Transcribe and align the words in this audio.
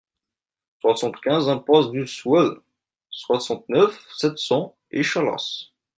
soixante-quinze 0.81 1.47
impasse 1.47 1.91
du 1.91 2.07
Suel, 2.07 2.49
soixante-neuf, 3.11 4.03
sept 4.17 4.39
cents, 4.39 4.75
Échalas 4.89 5.47